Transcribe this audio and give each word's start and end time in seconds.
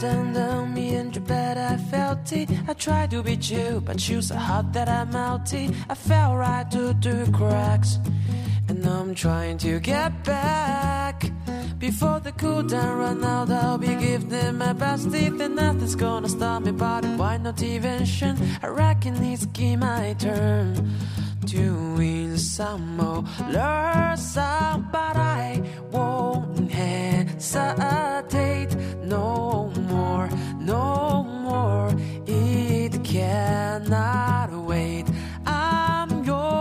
guilty. 0.00 0.40
I 1.70 1.76
felt 1.76 2.32
it. 2.32 2.50
I 2.68 2.74
tried 2.74 3.10
to 3.10 3.22
be 3.22 3.36
chill, 3.36 3.80
but 3.80 4.08
you 4.08 4.20
so 4.22 4.34
hot 4.34 4.72
that 4.72 4.88
I'm 4.88 5.10
melty. 5.12 5.74
I 5.88 5.94
fell 5.94 6.36
right 6.36 6.68
to 6.70 6.94
the 6.94 7.30
cracks, 7.32 7.98
and 8.68 8.84
I'm 8.84 9.14
trying 9.14 9.58
to 9.58 9.78
get 9.78 10.24
back. 10.24 11.30
Before 11.78 12.20
the 12.20 12.32
cool 12.32 12.62
down 12.62 12.98
run 12.98 13.24
out, 13.24 13.50
I'll 13.50 13.78
be 13.78 13.94
giving 13.94 14.58
my 14.58 14.72
best 14.72 15.12
teeth, 15.12 15.40
and 15.40 15.54
nothing's 15.54 15.94
gonna 15.94 16.28
stop 16.28 16.62
me. 16.62 16.72
But 16.72 17.04
why 17.16 17.36
not 17.36 17.62
invention? 17.62 18.36
I 18.62 18.66
reckon 18.68 19.14
it's 19.22 19.46
game 19.46 19.80
my 19.80 20.14
turn 20.18 20.74
to 21.46 21.94
win 21.96 22.36
some 22.36 22.96
more, 22.96 23.24
learn 23.48 24.16
some, 24.16 24.88
but 24.92 25.16
I 25.16 25.62
won't 25.90 26.70
hesitate 26.70 27.89
cannot 33.84 34.50
wait. 34.66 35.06
I'm 35.46 36.24
yours 36.24 36.56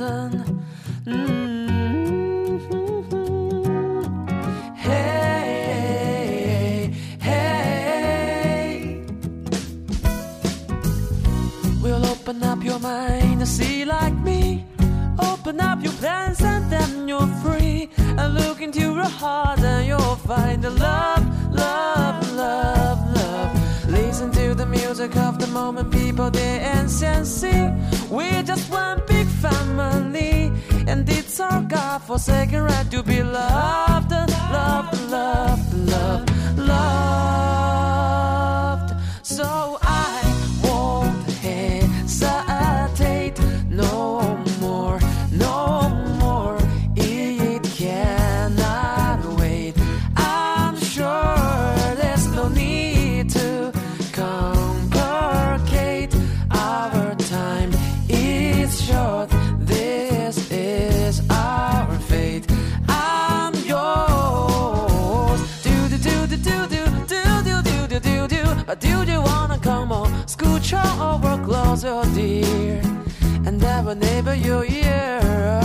and. 0.00 0.62
mm, 1.06 2.60
Hey, 4.76 6.10
hey. 7.20 9.02
We'll 11.82 12.04
open 12.06 12.42
up 12.42 12.62
your 12.64 12.78
mind 12.78 13.40
to 13.40 13.46
see 13.46 13.84
like 13.84 14.14
me. 14.14 14.64
Open 15.18 15.60
up 15.60 15.82
your 15.82 15.92
plans 15.94 16.40
and 16.42 16.70
then 16.70 17.08
you're 17.08 17.26
free. 17.42 17.90
And 17.98 18.34
look 18.34 18.60
into 18.60 18.80
your 18.80 19.04
heart 19.04 19.60
and 19.60 19.86
you'll 19.86 20.16
find 20.16 20.62
the 20.62 20.70
love, 20.70 21.23
moment, 26.24 26.34
people 26.34 27.00
dance. 27.00 27.42
We're 28.10 28.42
just 28.42 28.70
one 28.70 29.02
big 29.06 29.26
family. 29.26 30.52
And 30.86 31.08
it's 31.08 31.40
our 31.40 31.62
God 31.62 32.02
forsaken 32.02 32.62
right 32.62 32.90
to 32.90 33.02
be 33.02 33.22
loved, 33.22 33.93
do 68.74 69.12
you 69.12 69.20
wanna 69.20 69.58
come 69.58 69.92
on? 69.92 70.10
Scooch 70.26 70.72
over 71.00 71.42
closer, 71.44 71.88
oh 71.88 72.14
dear, 72.14 72.80
and 73.46 73.62
have 73.62 73.86
a 73.86 73.94
neighbor 73.94 74.34
your 74.34 74.64
ear. 74.64 75.63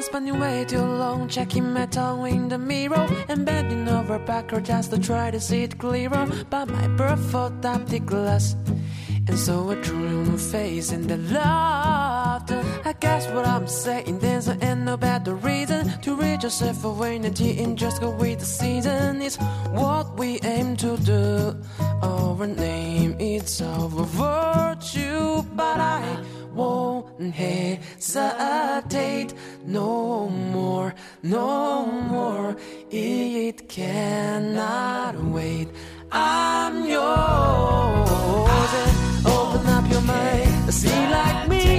Spending 0.00 0.38
way 0.38 0.64
too 0.64 0.78
long 0.82 1.28
checking 1.28 1.72
my 1.72 1.86
tongue 1.86 2.26
in 2.26 2.48
the 2.48 2.58
mirror 2.58 3.08
and 3.28 3.44
bending 3.44 3.88
over 3.88 4.18
backward 4.18 4.64
just 4.64 4.90
to 4.90 4.98
try 4.98 5.30
to 5.30 5.40
see 5.40 5.62
it 5.62 5.78
clearer. 5.78 6.26
But 6.48 6.68
my 6.68 6.86
barefoot 6.88 7.64
optic 7.64 8.06
glass. 8.06 8.56
And 9.28 9.38
so 9.38 9.70
I 9.70 9.74
drew 9.76 10.24
my 10.24 10.36
face 10.36 10.92
in 10.92 11.06
the 11.06 11.16
laughter. 11.16 12.62
I 12.84 12.92
guess 12.92 13.26
what 13.28 13.46
I'm 13.46 13.66
saying, 13.66 14.20
there's 14.20 14.48
ain't 14.48 14.82
no 14.82 14.96
better 14.96 15.34
reason 15.34 16.00
to 16.02 16.14
reach 16.14 16.44
yourself 16.44 16.84
away 16.84 17.16
and 17.16 17.40
and 17.40 17.76
just 17.76 18.00
go 18.00 18.10
with 18.10 18.38
the 18.38 18.46
season. 18.46 19.20
It's 19.20 19.36
what 19.72 20.16
we 20.16 20.38
aim 20.44 20.76
to 20.76 20.96
do. 20.98 21.56
Our 22.02 22.46
name, 22.46 23.16
it's 23.18 23.60
our 23.60 23.88
virtue, 23.88 25.42
but 25.56 25.80
I 25.80 26.22
hesitate 27.32 29.34
no 29.64 30.28
more, 30.28 30.94
no 31.22 31.86
more. 31.86 32.56
It 32.90 33.68
cannot 33.68 35.16
wait. 35.24 35.68
I'm 36.12 36.86
yours. 36.86 38.08
Open 39.26 39.66
up 39.66 39.90
your 39.90 40.02
mind, 40.02 40.72
see 40.72 41.08
like 41.08 41.48
me. 41.48 41.75